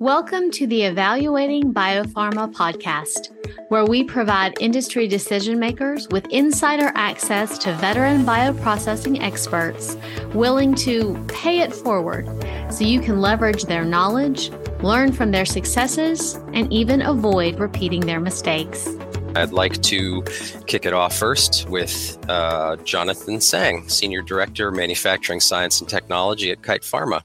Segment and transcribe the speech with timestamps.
[0.00, 3.30] Welcome to the Evaluating Biopharma podcast,
[3.68, 9.96] where we provide industry decision makers with insider access to veteran bioprocessing experts
[10.34, 12.26] willing to pay it forward
[12.72, 14.50] so you can leverage their knowledge,
[14.82, 18.88] learn from their successes, and even avoid repeating their mistakes.
[19.36, 20.22] I'd like to
[20.66, 26.62] kick it off first with uh, Jonathan Tsang, Senior Director, Manufacturing Science and Technology at
[26.62, 27.22] Kite Pharma.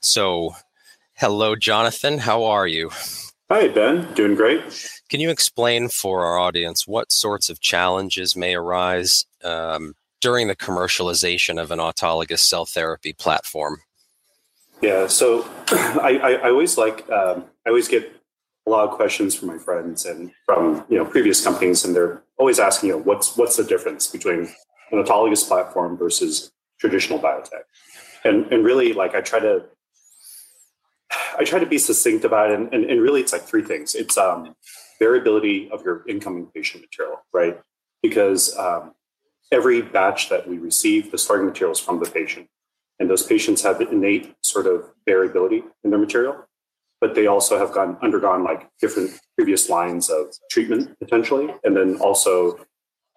[0.00, 0.54] So,
[1.20, 2.18] Hello, Jonathan.
[2.18, 2.90] How are you?
[3.50, 4.06] Hi, Ben.
[4.14, 4.62] Doing great.
[5.08, 10.54] Can you explain for our audience what sorts of challenges may arise um, during the
[10.54, 13.78] commercialization of an autologous cell therapy platform?
[14.80, 18.14] Yeah, so I, I, I always like um, I always get
[18.68, 22.22] a lot of questions from my friends and from you know previous companies, and they're
[22.38, 24.54] always asking, you know, what's what's the difference between
[24.92, 27.64] an autologous platform versus traditional biotech?
[28.22, 29.64] And and really, like I try to
[31.38, 33.94] I try to be succinct about it, and, and, and really, it's like three things.
[33.94, 34.54] It's um,
[34.98, 37.60] variability of your incoming patient material, right?
[38.02, 38.92] Because um,
[39.52, 42.48] every batch that we receive, the starting material is from the patient,
[42.98, 46.36] and those patients have innate sort of variability in their material,
[47.00, 51.96] but they also have gone undergone like different previous lines of treatment potentially, and then
[51.96, 52.58] also.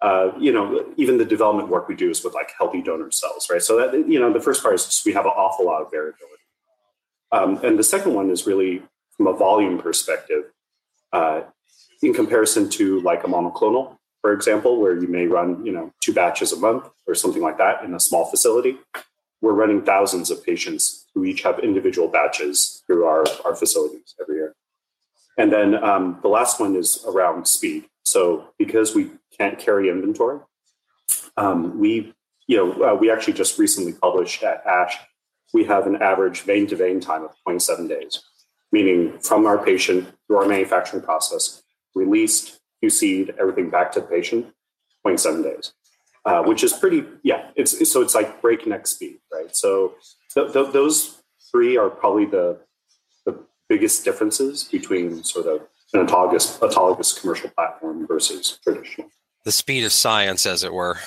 [0.00, 3.48] Uh, you know, even the development work we do is with like healthy donor cells,
[3.48, 3.62] right?
[3.62, 5.92] So that you know, the first part is just we have an awful lot of
[5.92, 6.31] variability.
[7.32, 8.82] Um, and the second one is really
[9.16, 10.44] from a volume perspective,
[11.12, 11.42] uh,
[12.02, 16.12] in comparison to like a monoclonal, for example, where you may run, you know, two
[16.12, 18.76] batches a month or something like that in a small facility.
[19.40, 24.36] We're running thousands of patients who each have individual batches through our, our facilities every
[24.36, 24.54] year.
[25.36, 27.84] And then um, the last one is around speed.
[28.04, 30.40] So because we can't carry inventory,
[31.36, 32.14] um, we,
[32.46, 34.96] you know, uh, we actually just recently published at ASH
[35.52, 38.22] we have an average vein to vein time of 27 days,
[38.70, 41.62] meaning from our patient through our manufacturing process,
[41.94, 44.46] released, QC'd, everything back to the patient,
[45.02, 45.72] 27 days,
[46.24, 49.54] uh, which is pretty, yeah, it's, so it's like breakneck speed, right?
[49.54, 49.94] So
[50.34, 52.58] th- th- those three are probably the,
[53.24, 53.38] the
[53.68, 59.08] biggest differences between sort of an autologous, autologous commercial platform versus traditional.
[59.44, 60.98] The speed of science, as it were.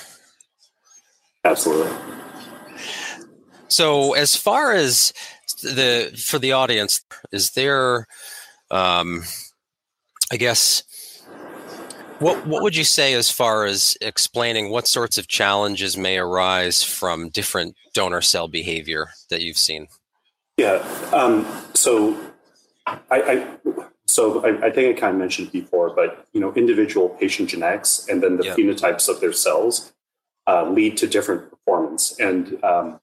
[1.44, 1.90] Absolutely.
[3.68, 5.12] So, as far as
[5.62, 8.06] the for the audience, is there,
[8.70, 9.24] um,
[10.32, 10.82] I guess,
[12.18, 16.82] what what would you say as far as explaining what sorts of challenges may arise
[16.82, 19.88] from different donor cell behavior that you've seen?
[20.56, 20.86] Yeah.
[21.12, 22.18] Um, so,
[22.86, 23.46] I, I
[24.06, 28.06] so I, I, think I kind of mentioned before, but you know, individual patient genetics
[28.08, 29.92] and then the phenotypes of their cells
[30.46, 32.18] uh, lead to different performance.
[32.18, 33.00] And um,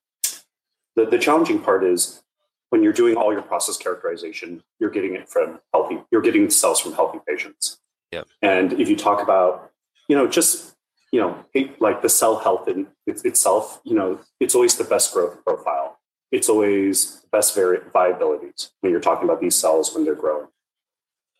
[0.95, 2.23] the, the challenging part is
[2.69, 6.79] when you're doing all your process characterization, you're getting it from healthy, you're getting cells
[6.79, 7.79] from healthy patients.
[8.41, 9.71] And if you talk about,
[10.07, 10.75] you know, just,
[11.11, 11.45] you know,
[11.79, 15.99] like the cell health in itself, you know, it's always the best growth profile.
[16.31, 20.47] It's always the best vari- viabilities when you're talking about these cells when they're growing.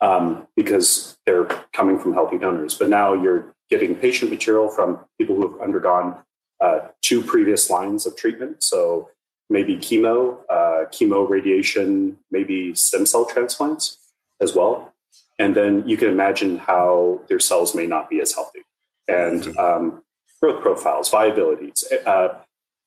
[0.02, 2.78] Um, because they're coming from healthy donors.
[2.78, 6.18] But now you're getting patient material from people who have undergone
[6.60, 8.64] uh, two previous lines of treatment.
[8.64, 9.10] So
[9.50, 13.98] maybe chemo, uh, chemo radiation, maybe stem cell transplants
[14.42, 14.94] as well.
[15.40, 18.62] And then you can imagine how their cells may not be as healthy
[19.08, 19.60] and mm-hmm.
[19.60, 20.04] um,
[20.42, 22.30] growth profiles, viabilities, uh,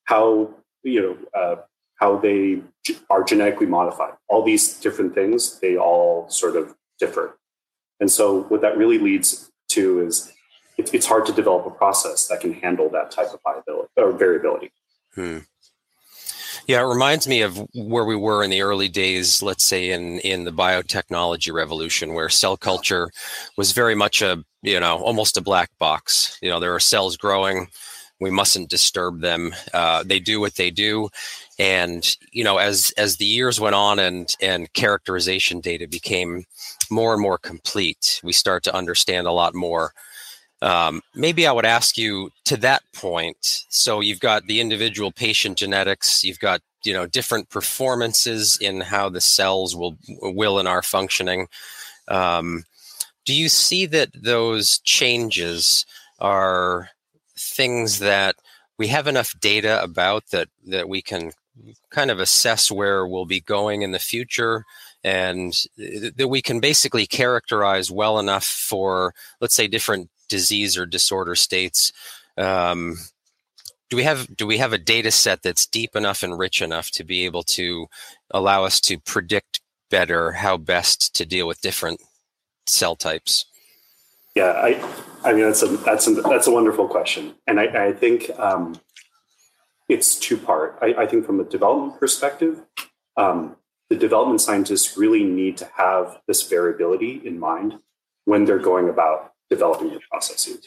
[0.05, 1.57] how you know uh,
[1.97, 2.63] how they
[3.11, 4.15] are genetically modified.
[4.29, 7.39] All these different things, they all sort of differ.
[8.01, 10.33] And so, what that really leads to is
[10.77, 14.13] it, it's hard to develop a process that can handle that type of viability or
[14.13, 14.71] variability.
[15.15, 15.39] Hmm.
[16.67, 20.19] Yeah, it reminds me of where we were in the early days, let's say in
[20.21, 23.11] in the biotechnology revolution, where cell culture
[23.57, 26.37] was very much a you know almost a black box.
[26.43, 27.69] You know, there are cells growing,
[28.21, 29.55] we mustn't disturb them.
[29.73, 31.09] Uh, they do what they do,
[31.59, 36.45] and you know as as the years went on and and characterization data became
[36.91, 39.93] more and more complete, we start to understand a lot more
[40.63, 43.65] um, maybe I would ask you to that point.
[43.69, 49.09] So you've got the individual patient genetics, you've got you know different performances in how
[49.09, 51.49] the cells will will and are functioning.
[52.09, 52.65] Um,
[53.25, 55.85] do you see that those changes
[56.21, 56.91] are
[57.37, 58.37] things that
[58.79, 61.33] we have enough data about that that we can
[61.91, 64.65] kind of assess where we'll be going in the future?
[65.05, 71.35] and that we can basically characterize well enough for let's say different disease or disorder
[71.35, 71.93] states.
[72.37, 72.97] Um,
[73.89, 76.91] do we have do we have a data set that's deep enough and rich enough
[76.93, 77.87] to be able to
[78.31, 82.01] allow us to predict better how best to deal with different
[82.67, 83.45] cell types?
[84.35, 84.83] Yeah, I,
[85.25, 88.79] I mean that's a that's a that's a wonderful question, and I, I think um,
[89.89, 90.79] it's two part.
[90.83, 92.61] I, I, think from a development perspective,
[93.17, 93.57] um,
[93.89, 97.79] the development scientists really need to have this variability in mind
[98.25, 100.67] when they're going about developing their processes.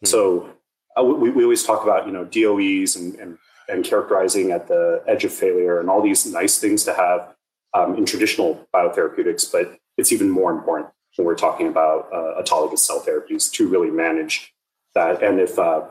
[0.00, 0.06] Hmm.
[0.06, 0.50] So
[0.98, 3.38] uh, we, we always talk about you know DOEs and, and
[3.68, 7.34] and characterizing at the edge of failure and all these nice things to have
[7.74, 12.80] um, in traditional biotherapeutics, but it's even more important when we're talking about uh, autologous
[12.80, 14.52] cell therapies to really manage
[14.94, 15.22] that.
[15.22, 15.82] And if uh,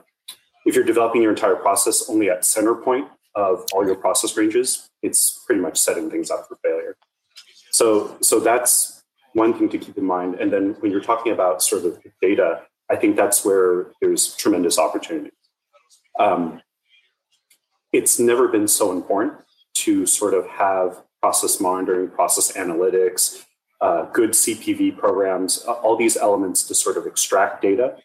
[0.66, 4.90] if you're developing your entire process only at center point of all your process ranges,
[5.02, 6.96] it's pretty much setting things up for failure.
[7.72, 9.01] So so that's
[9.34, 10.36] one thing to keep in mind.
[10.36, 14.78] And then when you're talking about sort of data, I think that's where there's tremendous
[14.78, 15.32] opportunity.
[16.20, 16.62] Um,
[17.94, 19.40] it's never been so important
[19.76, 23.44] to sort of have process monitoring, process analytics,
[23.80, 27.98] uh, good CPV programs, all these elements to sort of extract data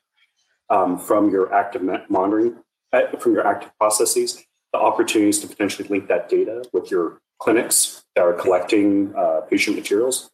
[0.70, 2.56] um, from your active monitoring,
[2.92, 4.42] uh, from your active processes,
[4.72, 9.76] the opportunities to potentially link that data with your clinics that are collecting uh, patient
[9.76, 10.30] materials.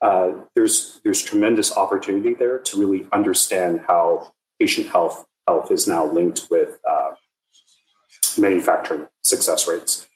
[0.00, 6.04] Uh, there's there's tremendous opportunity there to really understand how patient health health is now
[6.04, 7.10] linked with uh,
[8.38, 10.06] manufacturing success rates.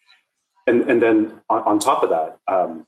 [0.66, 2.86] And, and then on, on top of that, um,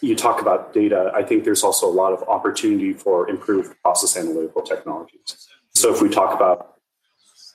[0.00, 1.12] you talk about data.
[1.14, 5.48] I think there's also a lot of opportunity for improved process analytical technologies.
[5.74, 6.74] So if we talk about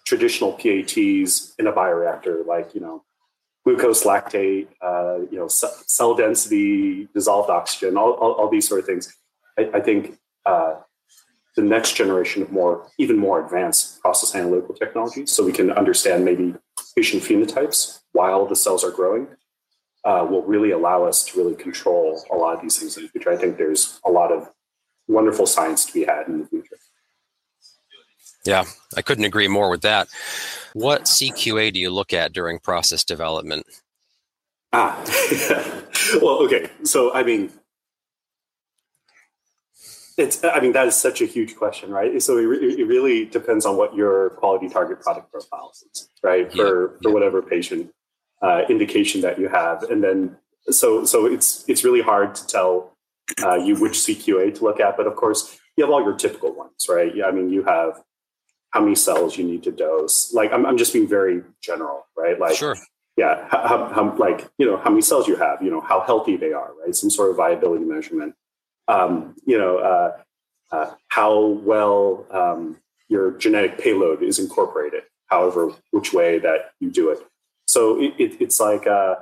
[0.06, 3.04] traditional PATs in a bioreactor, like you know,
[3.68, 8.86] glucose lactate, uh, you know, cell density, dissolved oxygen, all, all, all these sort of
[8.86, 9.14] things,
[9.60, 10.76] I, I think uh,
[11.58, 16.24] the next generation of more, even more advanced process analytical technologies, so we can understand
[16.24, 16.56] maybe
[16.96, 19.28] patient phenotypes while the cells are growing,
[20.06, 23.10] uh, will really allow us to really control a lot of these things in the
[23.10, 23.32] future.
[23.34, 24.50] I think there's a lot of
[25.10, 26.78] wonderful science to be had in the future.
[28.48, 28.64] Yeah,
[28.96, 30.08] I couldn't agree more with that.
[30.72, 33.68] What CQA do you look at during process development?
[34.72, 35.04] Ah,
[36.22, 36.70] well, okay.
[36.84, 37.52] So, I mean,
[40.18, 42.22] it's, I mean, that is such a huge question, right?
[42.22, 46.50] So it, re- it really depends on what your quality target product profile is, right?
[46.50, 47.92] For, yeah, for whatever patient
[48.42, 49.84] uh, indication that you have.
[49.84, 50.38] And then,
[50.70, 52.94] so, so it's, it's really hard to tell
[53.44, 56.54] uh, you which CQA to look at, but of course you have all your typical
[56.56, 57.14] ones, right?
[57.14, 57.26] Yeah.
[57.26, 58.02] I mean, you have
[58.78, 60.34] how many cells you need to dose.
[60.34, 62.40] Like, I'm, I'm just being very general, right?
[62.40, 62.76] Like, sure.
[63.18, 66.38] Yeah, how, how, like you know how many cells you have, you know how healthy
[66.38, 66.96] they are, right?
[66.96, 68.36] Some sort of viability measurement
[68.88, 70.18] um, you know, uh,
[70.72, 72.78] uh, how well um,
[73.10, 77.20] your genetic payload is incorporated, however, which way that you do it.
[77.66, 79.16] So it, it, it's like uh,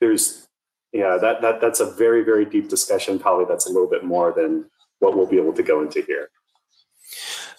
[0.00, 0.48] there's,
[0.92, 3.18] yeah, that, that that's a very, very deep discussion.
[3.18, 4.66] Probably that's a little bit more than
[4.98, 6.28] what we'll be able to go into here.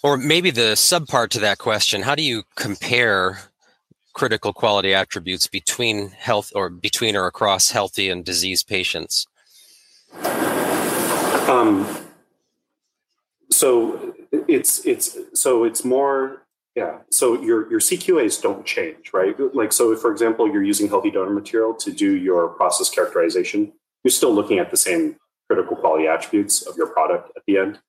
[0.03, 3.39] Or maybe the subpart to that question how do you compare
[4.13, 9.25] critical quality attributes between health or between or across healthy and diseased patients?
[11.49, 11.87] Um,
[13.49, 14.13] so
[14.47, 16.43] it's it's so it's more
[16.75, 16.99] yeah.
[17.11, 19.35] So your your CQAs don't change, right?
[19.53, 23.73] Like so, if, for example, you're using healthy donor material to do your process characterization,
[24.03, 25.17] you're still looking at the same
[25.47, 27.79] critical quality attributes of your product at the end.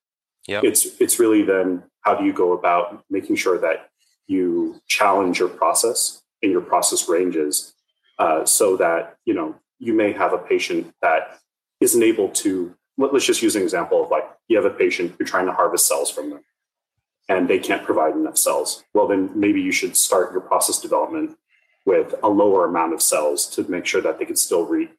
[0.47, 0.61] Yeah.
[0.63, 3.89] It's it's really then how do you go about making sure that
[4.27, 7.73] you challenge your process in your process ranges
[8.19, 11.39] uh, so that you know you may have a patient that
[11.81, 15.27] isn't able to let's just use an example of like you have a patient you're
[15.27, 16.43] trying to harvest cells from them
[17.27, 21.37] and they can't provide enough cells well then maybe you should start your process development
[21.85, 24.89] with a lower amount of cells to make sure that they can still re-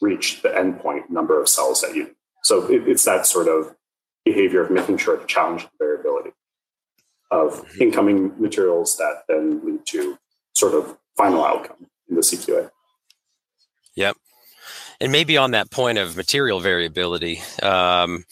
[0.00, 3.74] reach the endpoint number of cells that you so it, it's that sort of
[4.26, 6.32] behavior of making sure to challenge the variability
[7.30, 7.82] of mm-hmm.
[7.82, 10.18] incoming materials that then lead to
[10.54, 12.70] sort of final outcome in the CQA.
[13.94, 14.18] Yep
[15.00, 18.24] and maybe on that point of material variability, um,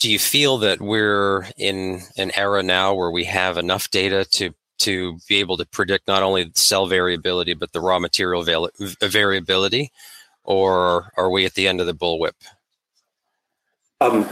[0.00, 4.54] do you feel that we're in an era now where we have enough data to
[4.76, 9.92] to be able to predict not only cell variability but the raw material val- variability,
[10.42, 12.32] or are we at the end of the bullwhip?
[14.00, 14.28] Um,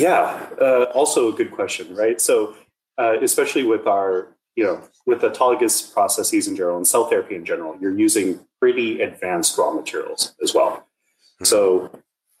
[0.00, 2.20] yeah, uh, also a good question, right?
[2.20, 2.54] So,
[2.96, 4.28] uh, especially with our
[4.58, 9.00] you know, with autologous processes in general and cell therapy in general, you're using pretty
[9.00, 10.72] advanced raw materials as well.
[10.72, 11.44] Mm-hmm.
[11.44, 11.90] So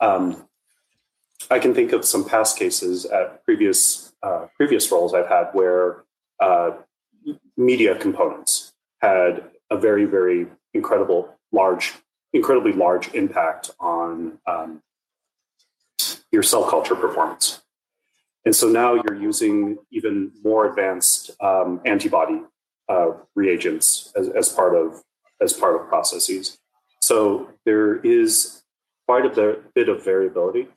[0.00, 0.48] um,
[1.48, 6.02] I can think of some past cases at previous uh, previous roles I've had where
[6.40, 6.72] uh,
[7.56, 11.94] media components had a very very incredible large
[12.32, 14.82] incredibly large impact on um,
[16.30, 17.62] your cell culture performance.
[18.44, 22.42] And so now you're using even more advanced um, antibody
[22.88, 25.02] uh, reagents as, as part of
[25.40, 26.58] as part of processes.
[27.00, 28.62] So there is
[29.06, 30.68] quite a bit of variability.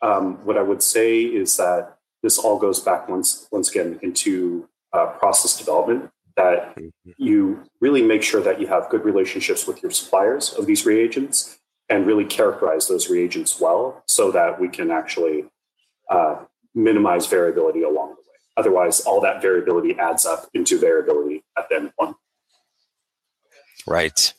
[0.00, 4.68] Um, what I would say is that this all goes back once once again into
[4.92, 6.10] uh, process development.
[6.36, 7.10] That mm-hmm.
[7.18, 11.58] you really make sure that you have good relationships with your suppliers of these reagents
[11.92, 15.44] and really characterize those reagents well, so that we can actually
[16.08, 16.36] uh,
[16.74, 18.38] minimize variability along the way.
[18.56, 22.14] Otherwise, all that variability adds up into variability at the endpoint.
[23.86, 24.32] Right.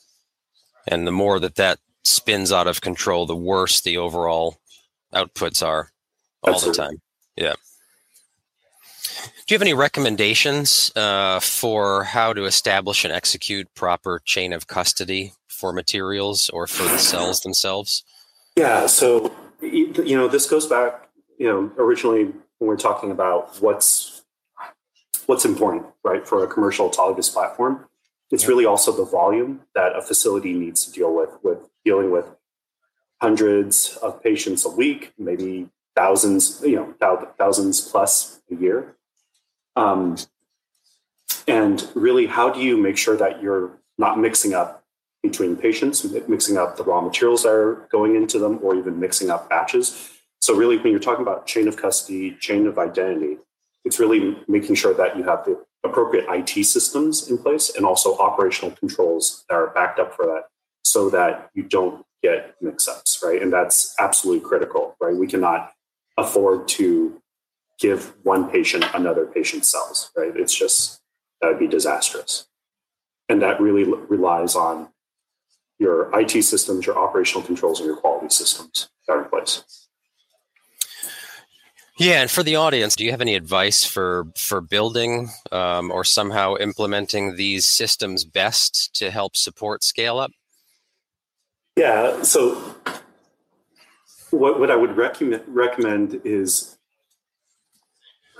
[0.88, 4.58] And the more that that spins out of control, the worse the overall
[5.14, 5.92] outputs are
[6.42, 6.72] all Absolutely.
[6.72, 7.02] the time.
[7.36, 7.54] Yeah.
[9.54, 14.66] Do you have any recommendations uh, for how to establish and execute proper chain of
[14.66, 18.04] custody for materials or for the cells themselves?
[18.56, 18.88] Yeah.
[18.88, 19.32] So,
[19.62, 21.08] you know, this goes back,
[21.38, 24.24] you know, originally when we're talking about what's
[25.28, 27.88] what's important, right, for a commercial autologous platform.
[28.32, 32.26] It's really also the volume that a facility needs to deal with, with dealing with
[33.22, 38.96] hundreds of patients a week, maybe thousands, you know, thousands plus a year.
[39.76, 40.18] Um,
[41.48, 44.84] and really, how do you make sure that you're not mixing up
[45.22, 49.30] between patients, mixing up the raw materials that are going into them, or even mixing
[49.30, 50.10] up batches?
[50.42, 53.38] So, really, when you're talking about chain of custody, chain of identity,
[53.86, 58.18] it's really making sure that you have the appropriate IT systems in place and also
[58.18, 60.44] operational controls that are backed up for that
[60.84, 63.42] so that you don't get mix ups, right?
[63.42, 65.16] And that's absolutely critical, right?
[65.16, 65.74] We cannot
[66.18, 67.22] afford to
[67.84, 70.32] give one patient another patient's cells, right?
[70.38, 71.02] It's just,
[71.42, 72.48] that would be disastrous.
[73.28, 74.88] And that really relies on
[75.80, 79.64] your IT systems, your operational controls, and your quality systems that are in place.
[82.00, 86.04] Yeah, and for the audience, do you have any advice for for building um, or
[86.04, 90.32] somehow implementing these systems best to help support scale up?
[91.76, 92.76] Yeah, so
[94.32, 96.73] what what I would recommend recommend is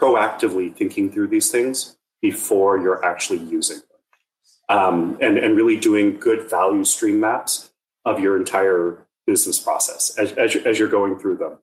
[0.04, 6.18] proactively thinking through these things before you're actually using them, um, and and really doing
[6.18, 7.72] good value stream maps
[8.04, 8.86] of your entire
[9.26, 11.54] business process as as, as you're going through them.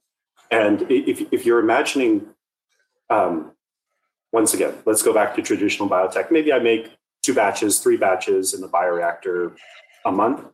[0.50, 2.26] And if, if you're imagining,
[3.08, 3.52] um,
[4.32, 6.32] once again, let's go back to traditional biotech.
[6.32, 6.90] Maybe I make
[7.22, 9.54] two batches, three batches in the bioreactor
[10.04, 10.44] a month.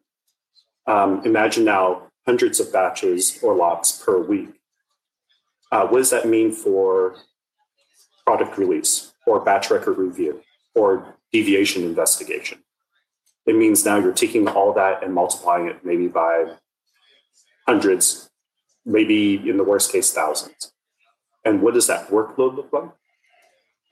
[0.86, 4.50] Um, imagine now hundreds of batches or lots per week.
[5.72, 7.16] Uh, what does that mean for
[8.26, 10.42] product release or batch record review
[10.74, 12.58] or deviation investigation?
[13.46, 16.56] It means now you're taking all that and multiplying it maybe by
[17.66, 18.28] hundreds,
[18.84, 20.72] maybe in the worst case, thousands.
[21.44, 22.90] And what does that workload look like?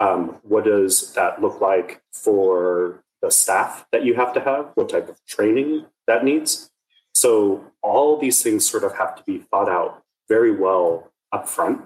[0.01, 4.73] Um, what does that look like for the staff that you have to have?
[4.75, 6.71] What type of training that needs?
[7.15, 11.83] So all these things sort of have to be thought out very well up front.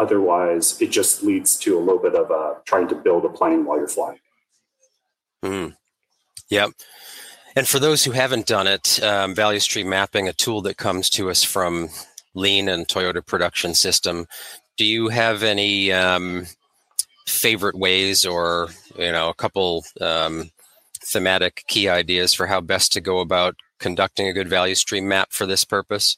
[0.00, 3.66] Otherwise, it just leads to a little bit of uh, trying to build a plane
[3.66, 4.18] while you're flying.
[5.44, 5.76] Mm.
[6.48, 6.70] Yep.
[7.54, 11.10] And for those who haven't done it, um, value stream mapping, a tool that comes
[11.10, 11.90] to us from
[12.34, 14.26] lean and Toyota production system.
[14.78, 16.46] Do you have any um,
[17.26, 20.50] favorite ways or, you know, a couple um,
[21.04, 25.28] thematic key ideas for how best to go about conducting a good value stream map
[25.30, 26.16] for this purpose?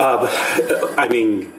[0.00, 0.26] Uh,
[0.98, 1.52] I mean,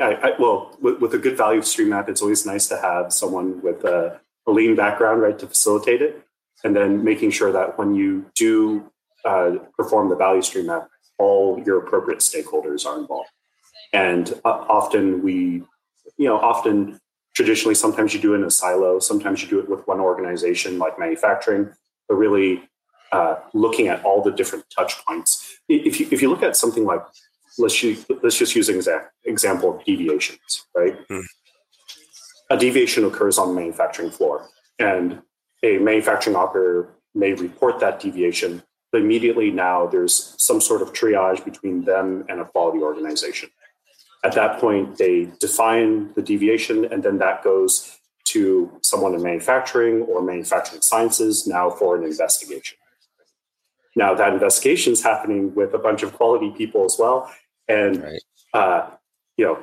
[0.00, 3.12] I, I, well, with, with, a good value stream map, it's always nice to have
[3.12, 6.22] someone with a, a, lean background, right, to facilitate it.
[6.64, 8.90] And then making sure that when you do
[9.24, 13.30] uh, perform the value stream map, all your appropriate stakeholders are involved.
[13.92, 15.62] And uh, often we,
[16.16, 16.98] you know, often
[17.34, 20.78] traditionally, sometimes you do it in a silo, sometimes you do it with one organization
[20.78, 21.70] like manufacturing,
[22.08, 22.62] but really
[23.12, 25.60] uh, looking at all the different touch points.
[25.68, 27.02] If you, if you look at something like,
[27.58, 30.96] let's, use, let's just use an exact example of deviations, right?
[31.08, 31.20] Hmm.
[32.50, 35.22] A deviation occurs on the manufacturing floor, and
[35.62, 38.62] a manufacturing operator may report that deviation
[38.94, 43.50] but immediately now there's some sort of triage between them and a quality organization.
[44.22, 50.02] At that point, they define the deviation, and then that goes to someone in manufacturing
[50.02, 52.78] or manufacturing sciences now for an investigation.
[53.96, 57.28] Now, that investigation is happening with a bunch of quality people as well.
[57.68, 58.22] And, right.
[58.52, 58.90] uh,
[59.36, 59.58] you know,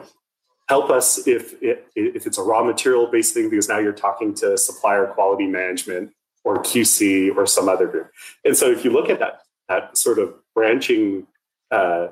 [0.68, 4.58] help us if, if it's a raw material based thing, because now you're talking to
[4.58, 6.12] supplier quality management
[6.44, 8.10] or QC or some other group.
[8.44, 9.42] And so if you look at that
[9.72, 11.26] that sort of branching
[11.72, 12.08] uh,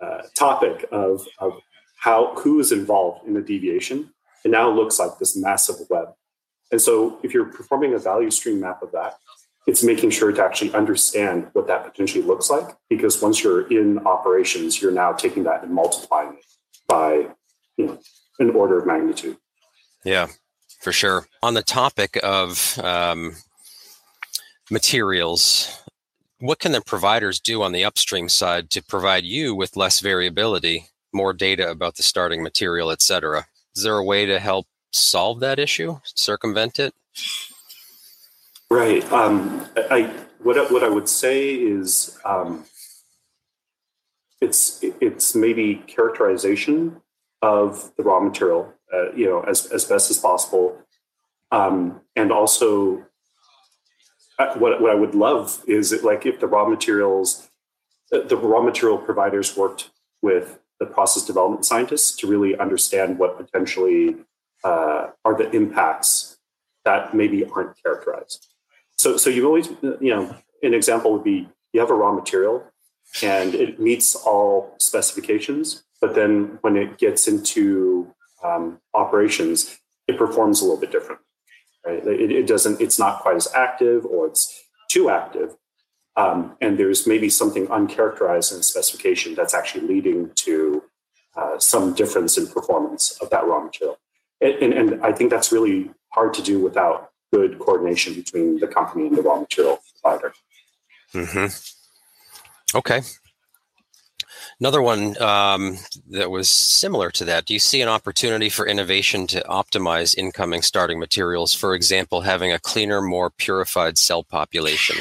[0.00, 1.52] uh, topic of, of
[1.98, 4.10] how who is involved in the deviation,
[4.44, 6.08] it now looks like this massive web.
[6.70, 9.14] And so, if you're performing a value stream map of that,
[9.66, 12.68] it's making sure to actually understand what that potentially looks like.
[12.88, 16.44] Because once you're in operations, you're now taking that and multiplying it
[16.88, 17.28] by
[17.76, 17.98] you know
[18.38, 19.36] an order of magnitude.
[20.04, 20.28] Yeah,
[20.80, 21.26] for sure.
[21.42, 23.36] On the topic of um,
[24.70, 25.82] materials,
[26.38, 30.86] what can the providers do on the upstream side to provide you with less variability,
[31.12, 33.46] more data about the starting material, et cetera?
[33.74, 36.94] Is there a way to help solve that issue, circumvent it?
[38.70, 39.10] Right.
[39.12, 42.64] Um, I what what I would say is um,
[44.40, 47.00] it's it's maybe characterization
[47.42, 50.78] of the raw material, uh, you know, as as best as possible,
[51.52, 53.06] um, and also
[54.38, 57.48] uh, what what I would love is it like if the raw materials,
[58.12, 59.90] uh, the raw material providers worked
[60.22, 64.16] with the process development scientists to really understand what potentially
[64.64, 66.38] uh, are the impacts
[66.84, 68.48] that maybe aren't characterized.
[69.06, 69.68] So, so you always,
[70.00, 72.64] you know, an example would be you have a raw material
[73.22, 80.60] and it meets all specifications, but then when it gets into um, operations, it performs
[80.60, 81.20] a little bit different.
[81.86, 82.04] Right?
[82.04, 82.80] It, it, doesn't.
[82.80, 85.54] It's not quite as active, or it's too active,
[86.16, 90.82] um, and there's maybe something uncharacterized in the specification that's actually leading to
[91.36, 94.00] uh, some difference in performance of that raw material.
[94.40, 98.66] And, and, and I think that's really hard to do without good coordination between the
[98.66, 100.32] company and the raw material provider.
[101.12, 102.76] Mm-hmm.
[102.76, 103.02] Okay.
[104.58, 105.76] Another one um,
[106.08, 107.44] that was similar to that.
[107.44, 111.52] Do you see an opportunity for innovation to optimize incoming starting materials?
[111.52, 114.96] For example, having a cleaner, more purified cell population.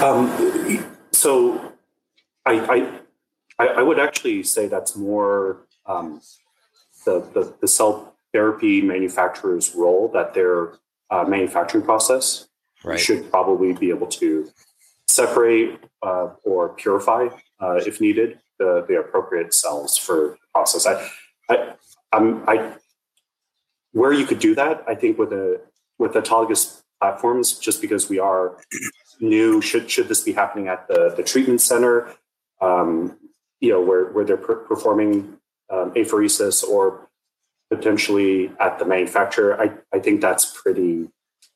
[0.00, 1.72] Um, so,
[2.46, 2.98] I,
[3.58, 6.20] I, I would actually say that's more um,
[7.04, 10.74] the, the, the cell therapy manufacturer's role that their
[11.10, 12.48] uh, manufacturing process
[12.84, 12.98] right.
[12.98, 14.48] should probably be able to
[15.08, 17.28] separate uh, or purify,
[17.60, 20.86] uh, if needed, the, the appropriate cells for the process.
[20.86, 21.08] I,
[21.50, 21.74] I,
[22.12, 22.76] I'm, I,
[23.92, 25.60] where you could do that, I think with a
[25.98, 28.56] with autologous platforms, just because we are
[29.20, 32.14] new, should should this be happening at the the treatment center,
[32.60, 33.18] um,
[33.60, 35.36] you know, where where they're per- performing
[35.70, 37.08] um, apheresis or
[37.72, 41.08] potentially at the manufacturer, I, I think that's pretty,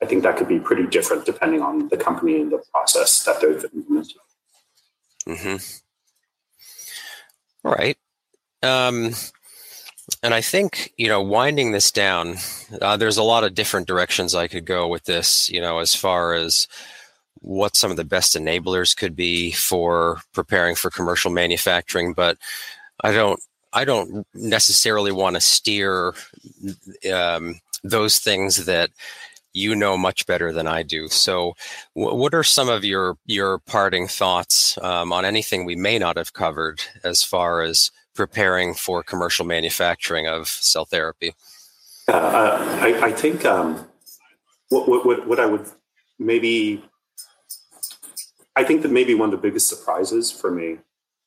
[0.03, 3.41] I think that could be pretty different depending on the company and the process that
[3.41, 4.17] they've implemented.
[5.29, 5.57] Mm-hmm.
[7.67, 7.99] All right.
[8.63, 9.13] Um,
[10.23, 12.37] and I think, you know, winding this down,
[12.81, 15.95] uh, there's a lot of different directions I could go with this, you know, as
[15.95, 16.67] far as
[17.43, 22.15] what some of the best enablers could be for preparing for commercial manufacturing.
[22.15, 22.39] But
[23.05, 23.41] I don't
[23.77, 26.15] I don't necessarily want to steer
[27.13, 28.91] um, those things that
[29.53, 31.09] you know much better than I do.
[31.09, 31.55] So,
[31.95, 36.17] w- what are some of your your parting thoughts um, on anything we may not
[36.17, 41.35] have covered as far as preparing for commercial manufacturing of cell therapy?
[42.09, 43.87] Uh, I, I, think um,
[44.71, 45.67] what, what, what I would
[46.19, 46.83] maybe
[48.55, 50.79] I think that maybe one of the biggest surprises for me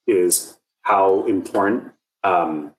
[0.08, 1.92] is how important
[2.24, 2.74] um,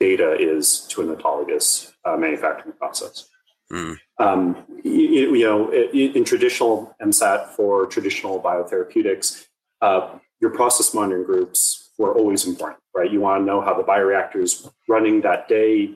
[0.00, 3.26] data is to an autologous uh, manufacturing process.
[3.72, 3.96] Mm.
[4.18, 9.46] Um, you, you, know, in, in, traditional MSAT for traditional biotherapeutics,
[9.80, 13.10] uh, your process monitoring groups were always important, right?
[13.10, 15.94] You want to know how the bioreactor is running that day.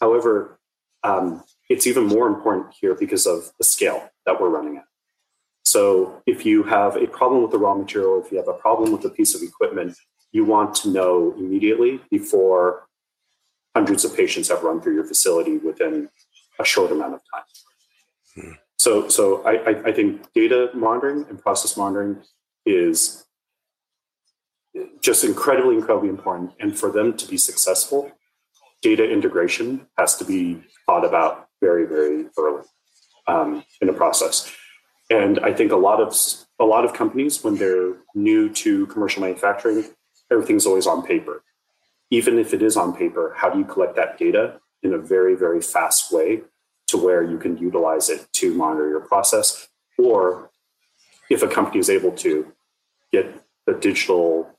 [0.00, 0.58] However,
[1.04, 4.84] um, it's even more important here because of the scale that we're running at.
[5.64, 8.92] So, if you have a problem with the raw material, if you have a problem
[8.92, 9.96] with a piece of equipment,
[10.36, 12.86] you want to know immediately before
[13.74, 16.10] hundreds of patients have run through your facility within
[16.60, 17.46] a short amount of time.
[18.34, 18.52] Hmm.
[18.78, 22.22] So, so I, I, think data monitoring and process monitoring
[22.66, 23.24] is
[25.00, 26.52] just incredibly, incredibly important.
[26.60, 28.12] And for them to be successful,
[28.82, 32.64] data integration has to be thought about very, very early
[33.26, 34.52] um, in the process.
[35.08, 36.14] And I think a lot of
[36.58, 39.84] a lot of companies, when they're new to commercial manufacturing,
[40.30, 41.42] everything's always on paper.
[42.10, 45.34] Even if it is on paper, how do you collect that data in a very,
[45.34, 46.42] very fast way
[46.88, 49.68] to where you can utilize it to monitor your process?
[49.98, 50.50] Or
[51.28, 52.52] if a company is able to
[53.12, 54.50] get the digital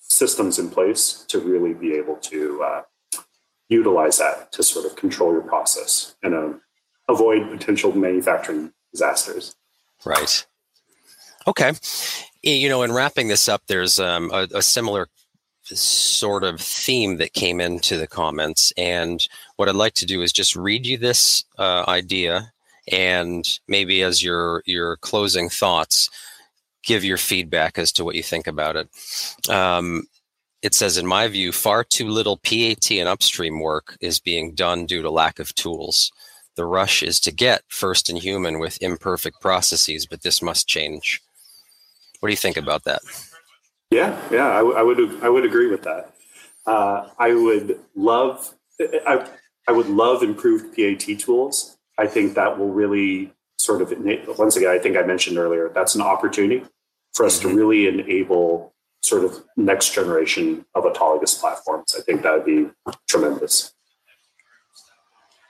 [0.00, 2.82] systems in place to really be able to uh,
[3.68, 6.52] utilize that to sort of control your process and uh,
[7.08, 9.56] avoid potential manufacturing disasters.
[10.04, 10.46] Right.
[11.46, 11.72] Okay.
[12.46, 15.08] You know, in wrapping this up, there's um, a, a similar
[15.64, 18.72] sort of theme that came into the comments.
[18.76, 22.52] And what I'd like to do is just read you this uh, idea
[22.92, 26.08] and maybe as your your closing thoughts,
[26.84, 28.88] give your feedback as to what you think about it.
[29.50, 30.04] Um,
[30.62, 34.86] it says, in my view, far too little PAT and upstream work is being done
[34.86, 36.12] due to lack of tools.
[36.54, 41.20] The rush is to get first in human with imperfect processes, but this must change.
[42.26, 43.02] What do you think about that?
[43.92, 46.12] Yeah, yeah, I, w- I would I would agree with that.
[46.66, 49.28] Uh, I would love I,
[49.68, 51.78] I would love improved PAT tools.
[51.96, 53.94] I think that will really sort of
[54.36, 56.64] once again I think I mentioned earlier that's an opportunity
[57.14, 57.50] for us mm-hmm.
[57.50, 61.94] to really enable sort of next generation of autologous platforms.
[61.96, 62.66] I think that would be
[63.06, 63.72] tremendous.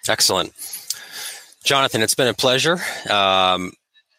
[0.07, 0.53] Excellent.
[1.65, 2.79] Jonathan, it's been a pleasure.
[3.09, 3.73] Um,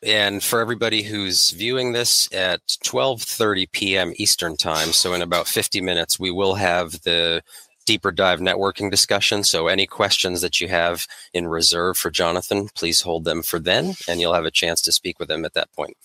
[0.04, 4.12] and for everybody who's viewing this at 12:30 p.m.
[4.18, 7.44] Eastern Time, so in about 50 minutes, we will have the
[7.86, 9.44] deeper dive networking discussion.
[9.44, 13.96] So any questions that you have in reserve for Jonathan, please hold them for then,
[14.08, 15.98] and you'll have a chance to speak with him at that point.